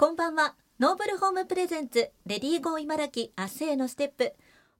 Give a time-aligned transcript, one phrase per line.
[0.00, 0.54] こんばんは。
[0.78, 4.32] ノーブルホーム presents レディーゴー茨城明日へのステップ。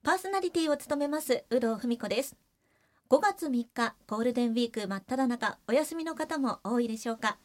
[0.02, 2.38] パーソナリティを務めます有働文子です。
[3.10, 7.36] 5月3日ゴールデンウィーク真っ只中お休みの方も多いでしょうか。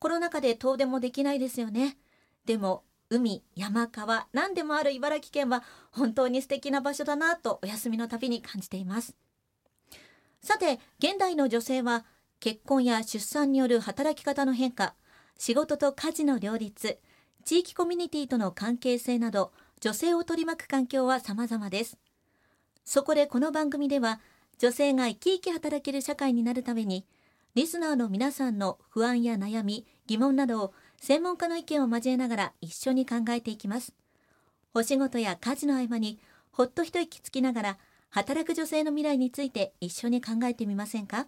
[0.00, 1.96] コロナ禍で遠出もできないですよね。
[2.44, 9.16] でも海山川何でもある茨城県は本当に素敵な場所だなとお休みのたびに感じています。
[10.42, 12.04] さて現代の女性は
[12.38, 14.94] 結婚や出産による働き方の変化
[15.38, 16.98] 仕事と家事の両立
[17.44, 21.98] 地域コミュニティとの関係性など女性を取り巻く環境は様々です。
[22.84, 24.20] そこでこの番組では
[24.58, 27.04] 女性が生き生き働ける社会になるために
[27.54, 33.92] リスナーの皆さんの不安や悩み疑問などを専門家の意見を交えながら一緒に考えていきます。
[34.74, 36.20] お仕事や家事の合間に
[36.52, 37.78] ほっと一息つきながら
[38.10, 41.26] 働く女性の未来について一緒に考えてみませんか？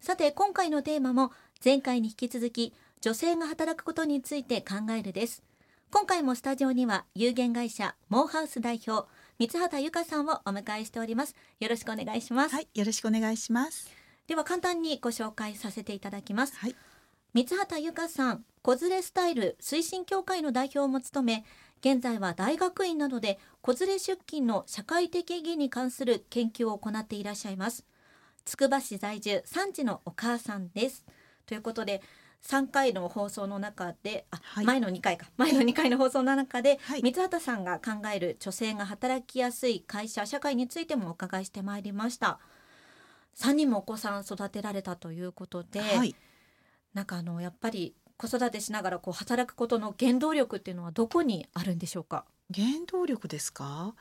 [0.00, 1.32] さて今回のテーマも
[1.64, 5.42] 前回に引き続き女性が働くことについて考えるです。
[5.90, 11.34] 今回もスタジオには有限会社モーハウス代表三畑由香さんをお迎えしております。
[11.60, 12.54] よろしくお願いします。
[12.54, 13.90] はい、よろしくお願いします。
[14.26, 16.56] では簡単にご紹介させていただきます。
[16.58, 16.76] はい、
[17.32, 21.44] 三畑由香さん子連れスタイル推進協会の代表も務め
[21.80, 27.84] 現在は大学院などで子連れ出勤の社会的意義に関する研究を行っていらっしゃいます。
[28.44, 31.04] つくば市在住3児のお母さんです
[31.46, 32.02] ということで
[32.44, 42.38] 3回の放送の中であ、はい前の2回か前の2回の放送の中で、はい三畑さんが考える女性が働きやすい会社社会についてもお伺いしてまいりました
[43.36, 46.14] 3人もお子さん育てられたということで、はい、
[46.94, 52.24] なんかあのやっぱり子育てしながらこう働くことの原動力っていうのはどこにあるんでしょうか？
[52.54, 53.94] 原動力ですか？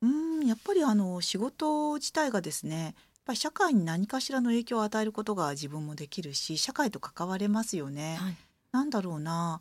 [0.00, 2.94] うーん、やっぱりあの仕事自体がですね。
[3.28, 8.16] やっぱり社会に何かしらの影響を与えることが自分もできるし社会と関われますよね。
[8.18, 8.36] はい、
[8.72, 9.60] なんだろうな。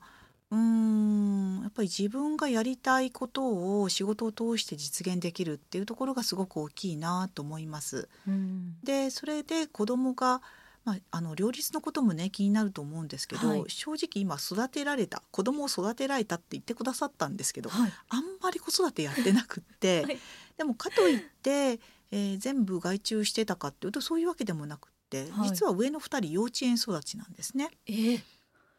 [0.52, 1.62] うーん。
[1.64, 8.08] やっぱり自分がやりたいことを仕事を通して実現できるっていうところがすごく大きいなと思います。
[8.26, 10.42] うん、でそれで子供が
[10.86, 13.64] まあ、あの両立のこともね気になると思うんですけど、はい。
[13.68, 20.18] 正直今育てられた子供を育てられたって言ってくださったんですけど、はい、あんまり子育てやってなくって、 はい。
[20.56, 21.82] でもかといって、
[22.12, 27.70] えー全部外注してたかっていうとそういうわけでもなくって、はい実は上の2人幼稚園育ちなんですね。
[27.88, 28.22] えー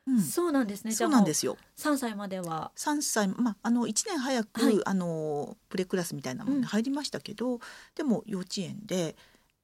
[0.09, 0.93] うん、そうなんですね。
[0.93, 1.59] そうなんですすよ。
[1.77, 2.72] 3歳までは。
[2.77, 7.61] 3歳、まあ、あの1年早く、はいあのプレクラスみたいなものうんに入りましたけど、
[7.94, 9.16] でも幼稚園で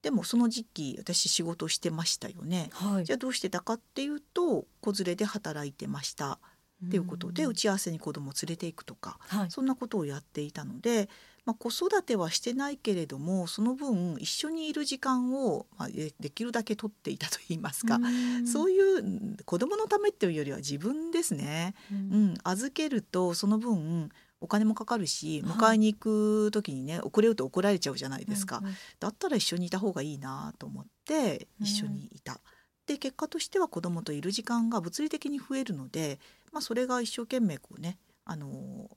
[0.03, 2.69] でもその時期私仕事してましたよね。
[2.73, 6.39] はいじゃあどうしてたかっていうと子連れで働いてました
[6.87, 7.49] っていうことで、ん。
[7.49, 11.09] 打ち合わせに子供を連れていくとかはい、そんなことをやっていたので、
[11.45, 18.01] まあ、子育てはしてないけれどもその分一緒にいる時間を、まあ、でできるだけ取っていたといいますか、
[18.47, 21.75] そういいううん子供のためっていうよりは自分ですね。
[21.91, 22.27] う、うん。
[22.33, 25.53] ん、預けるとその分お金もかかるしはい。
[25.57, 28.75] 迎えに行く時にね遅れると怒られちゃうじゃないですか、うんうん。
[29.01, 31.67] だったら一緒にいた方がいいなと思ってうん。
[31.67, 32.41] 一緒にいた。
[32.87, 36.19] で結果としては子供といる時間が物理的に増えるので、
[36.55, 38.89] まあ、それが一生懸命こうねあの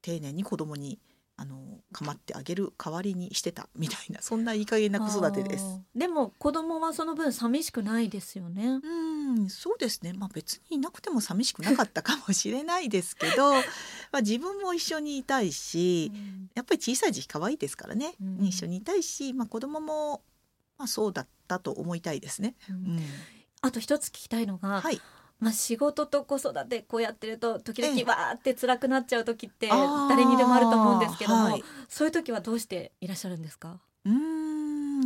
[0.00, 0.98] 丁寧に子供に
[1.36, 1.56] あの
[1.92, 5.80] 構ってあげる代わりにしてたみたいな そんないい加減な子育てです。
[5.94, 8.80] でも子供はその分寂しくないですよね。
[8.82, 8.88] う
[9.44, 13.52] んそうですね、まあ、別にいなくても寂しくなかったかもしれないですけど
[14.12, 16.12] まあ自分も一緒にいたいし、
[16.54, 18.44] やっぱり小さい時期可愛いですからね、うん。
[18.46, 20.22] 一緒にいたいし、まあ、子供も、
[20.78, 22.54] まあ、そうだったと思いたいですね。
[22.68, 22.76] うん。
[22.76, 23.00] うん。
[23.62, 25.00] あと一つ聞きたいのが、はい、
[25.42, 31.64] まあ仕事と子育てこうやってると時々ええわーって辛くなっちゃう時って誰にでもあると思うんですけども、はい。
[31.88, 33.80] そういう時はどうしていらっしゃるんですか？
[34.04, 34.12] うー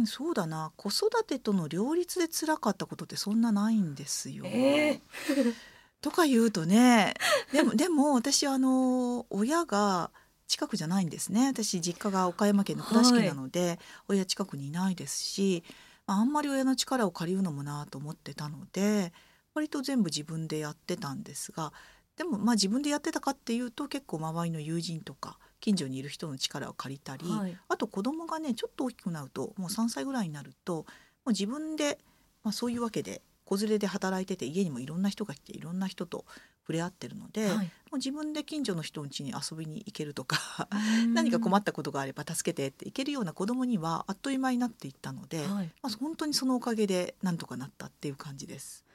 [0.03, 0.73] んそうだな。
[0.77, 4.45] 子育てとの両立で辛かったことってそんなないんですよ。
[4.47, 5.01] え
[6.03, 7.15] とか言うとね
[7.53, 10.11] でもでも私あの親が
[10.47, 11.47] 近くじゃないんですね。
[11.49, 15.65] 私実家が岡山県の倉敷なので、親近くにいないですし
[16.07, 19.13] あんまり親の力を借りるのもなと思ってたので
[19.57, 21.73] 割と全部自分でやってたんですが
[22.17, 27.57] でもまあ自分でやってたかっていうと結構周りの友人とか近所にいる人の力を借りたり、はい。
[27.69, 30.85] あと子供がねちょっと大きくなるともう3歳ぐらいになるとも
[31.27, 31.99] う自分で、
[32.45, 36.25] まあ、そういうわけで子連れで働いてて家にもいろんな人が来ていろんな人と
[36.63, 37.71] 触れ合ってるので、もはい。
[37.93, 40.69] う自分で近所の人の家に遊びに行けるとか
[41.15, 48.86] 何か困っったことがあれば助けてって行けるような子供にはあっという間になっていったので、はい、まあ、本当にそのおかげでなんとかなったっていう感じです。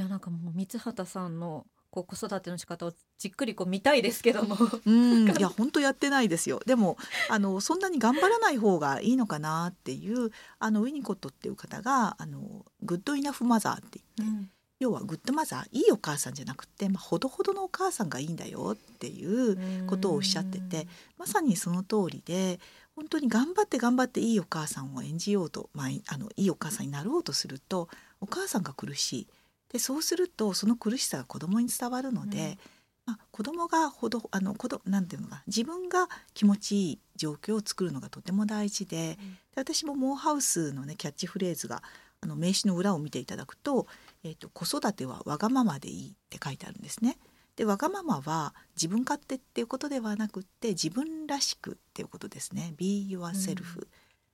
[0.00, 4.56] いやなんかもう三畑さんのこう子育ての仕方をじっくりこう見たいですけども。
[4.86, 6.62] うん、 いや本当やってないですよ。
[6.64, 6.96] でも
[7.28, 20.88] あのそんなに頑張らない方がいいのかなっていうあのウィニコットっていう方があのグッドイナフマザーって言って、要は good mother いいお母さんじゃなくて、まあ、ほどほどのお母さんがいいんだよっていうことをおっしゃってて
[21.18, 22.58] まさにその通りで
[22.96, 27.88] 本当に頑張って頑張っていいお母さんを演じようと、まあ、あのいいお母さんになろうとすると
[28.20, 29.26] お母さんが苦しい
[29.72, 32.58] でそうするとその苦しさが子供に伝わるので、うん
[33.06, 39.34] まあ、子供がほどあの子どなんていうのか自分が気持ちいい状況を作るのがとても大事でうん、
[39.64, 41.82] で私もモーハウスのねキャッチフレーズが
[42.20, 43.86] あの名刺の裏を見ていただくと,、
[44.22, 47.18] えーと「子育てはわがままでいい」って書いてあるんですね。
[47.56, 52.74] でわがままは自分勝手っていうことではなくって自分らしくっていうことですね。
[52.76, 53.88] Be yourself、うん、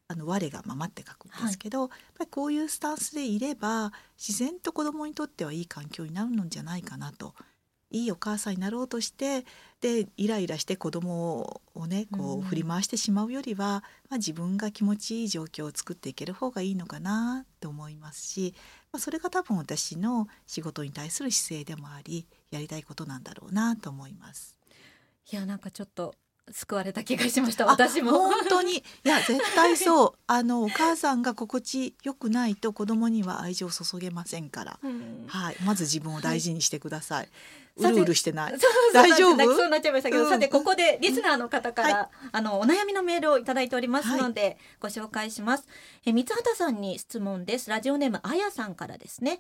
[0.09, 7.35] あの我がままって書くんですけど、はい、やっぱりこういうスタンスでいれば自然と子供にとってはいい環境になるのじゃないかなと。
[7.91, 9.45] いいお母さんになろうとして
[9.81, 18.55] でイライラして子供をねこう振り回してしまうよりは、まあ、自分が気持ちいい状況を作っていける方がいいのかなと思いますし、
[18.93, 24.59] まあ、それが多分私の仕事に対する姿勢でもありやりたいことなんだろうなと思います。
[25.31, 26.15] いやなんかちょっと
[26.53, 28.13] 救われた気がしました私も。
[28.13, 28.77] 本当に。
[28.77, 30.13] いや 絶対そう。
[30.27, 35.57] あのお母さんが心地よくないと子供には愛情を注げませんから、うん、はい。
[35.65, 37.29] まず自分を大事にしてください、はい、
[37.77, 38.55] うるうるしてない。
[38.95, 39.45] 大丈夫？
[39.55, 45.69] そうなっちゃいましたけど、うん、さてここでリスナーの方から、はい、あのお悩みのメールをいただいておりますので、はい、ご紹介します。
[46.07, 47.69] え三畑さんに質問です。
[47.69, 49.39] ラジオネームあやさんからですね。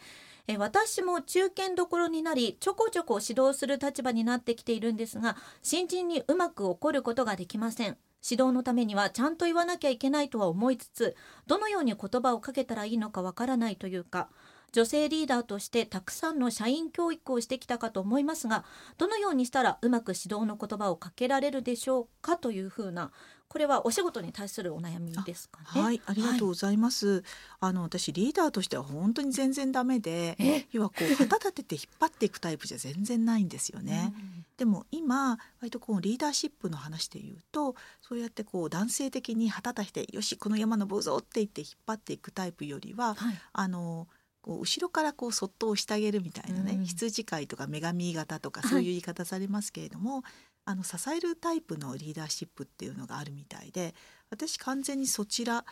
[0.48, 7.96] え私も中堅どころになりちょこちょこ指導する立場になってきているんですが新人にうまく怒ることができません
[8.28, 11.16] 指導のためにはちゃんと言わなきゃいけないとは思いつつ
[11.48, 14.28] どのように言葉をかけたらいいのかわからないというか
[14.72, 18.64] 女性リーダーとしてたくさんの社員教育をしてきたかと思いますが
[18.98, 23.10] どのようにしたらうまく指導の言葉をかけられるでしょうかというふうな
[23.48, 25.80] これはお仕事に対するお悩みですかね。
[25.80, 27.06] はい、ありがとうございます。
[27.06, 27.22] はい、
[27.60, 34.12] あの私リーダーとしては本当に全然ダメで、要はこう旗立てて引っ張っていくタイプじゃ全然ないんですよね。
[34.56, 44.08] でも今割とこうリーダーシップの話で言うとそうやってこう男性的に旗立ててよしこの山登るぞって言って引っ張っていくタイプよりは、はい、あの
[44.46, 50.22] こう後ろからこうそっと押してあげるみたいなね、うん、羊飼いとか女神型とかそういう言い方されますけれども、はい、
[50.66, 53.94] あの支えるタイプのリーダーシップっていうのがあるみたいで
[54.30, 55.64] 私完全にそちら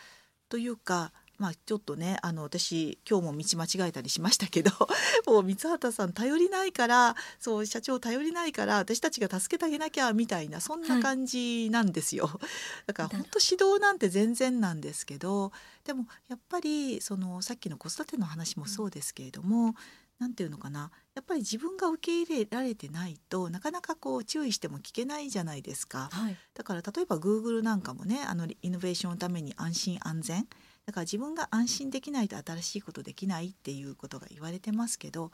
[0.49, 4.70] というかまあちょっとねあの私今日も道間違えたりしましたけど
[5.26, 12.26] もう三畑さん頼りないからそう社長頼りないから私たちが助けてあげなきゃみたいなそんな感じなんですよ。
[12.26, 12.38] はい、
[12.86, 15.52] だから本当指導なんて全然なんですけど
[15.84, 19.75] でもやっぱりそのさっきの子育ての話もそうですけれども、
[20.19, 30.46] 何て言うのかなやっぱり自分が受け入れられてないとなかなかこう注意しても聞けないじゃないですか、はい、だから例えば Google なんかもねあのイノベーションのために安心安全
[30.86, 35.31] だから自分が安心できないと新しいことできないっていうことが言われてますけどやっ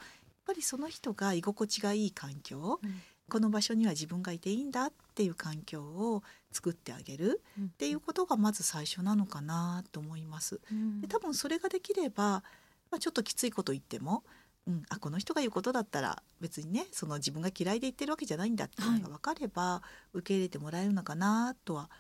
[0.46, 10.60] ぱりその人が居心地がいい環境、うん、この場所には自分がいていいんだっていう環境を作ってあげるっていうことがまず最初なのかなと思います。
[10.70, 12.42] うん、で多分それができれば、
[12.90, 14.24] まあ、ちょっときついこと言っても
[14.66, 19.82] うん、あこの人が言うことだったら別にねその自分が嫌いで言ってるわけじゃないんだっていうのが分かれば、
[20.12, 21.90] 受け入れてもらえるのかなとは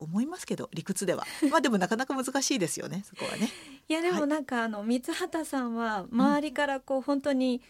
[0.00, 3.48] 思いますけど理屈ではまあでもなかなか難しいですよね そこはね。
[3.88, 7.60] いやでもなんか、はい、あの三畑さんは周りからこう、本当に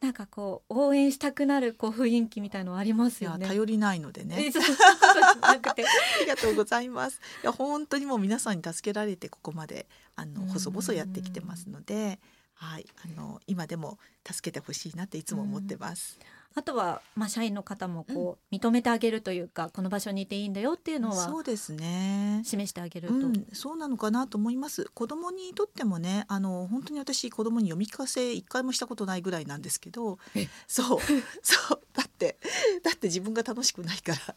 [0.00, 3.46] なんかこう応援したくなるこう雰囲気みたいのありますよね。
[3.46, 4.50] 頼りないのでね。
[5.42, 7.20] ありがとうございます。
[7.42, 9.86] いや本当にもう皆さんに助けられてここまで
[10.16, 12.18] あの細々やってきてますので。
[12.62, 13.98] はい、あの今でも
[14.30, 16.18] 助けてほしいなっていつも思ってます。
[16.54, 22.42] あとは、まあ、社員の方もこう、認めてあげるというかこの場所にいていいんだよっていうのはそうですね。
[22.44, 24.90] 示してあげると、うん、そうなのかなと思います。
[24.92, 30.18] 子供にとってもねあの本当に私子供に読み聞かせ一回もしたことないぐらいなんですけど
[30.66, 30.98] そう
[31.42, 32.36] そうだって
[32.82, 34.34] だって自分が楽しくないから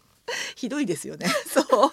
[0.55, 1.27] ひどいですよね。
[1.47, 1.91] そう。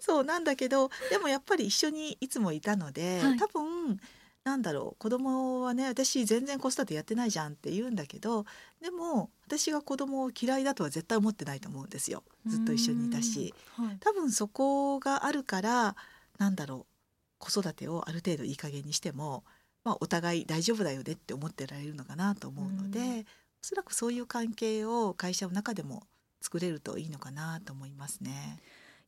[0.00, 4.00] そうなんだけどでもやっぱり一緒にいつもいたので、はい、多分
[4.44, 8.44] なんだろう子供はね私全然子育てやってないじゃんって言うんだけど
[8.80, 12.24] でも私が子供を嫌いだとは絶対思ってないと思うんですよ。
[12.46, 15.96] ずっと一緒にいたし、はい、多分そこがあるから
[16.38, 16.92] なんだろう
[17.38, 19.44] 子育てをある程度いい加減にしても、
[19.84, 23.26] まあ、お互い大丈夫だよねって思ってられるのかなと思うので
[23.62, 26.02] おそらくそういう関係を会社の中でも
[26.40, 28.58] 作れるといいのかなと思いますね。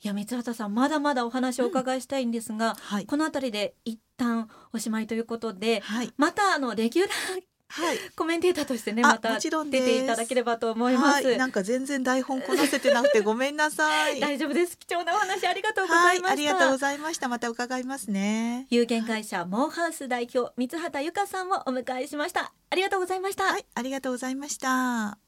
[0.04, 7.98] いや三畑さんまだまだお話をお伺いしたいんですが、うんはい、この辺りで一旦おしまいということで、はい、またあのレギュラーはい。
[8.14, 14.20] コメンテーターとしてねあまた出ていただければと思います、はい、なんか全然台本こなせてなくてごめんなさい。
[14.20, 17.28] 大丈夫です貴重なお話ありがとうござはいい、ました、ありがとうございました。
[17.28, 18.66] また伺いますね。
[18.68, 25.23] 有限会社モーハウス代表三畑由香さんをお迎えしましたありがとうございました、はい、ありがとうございました。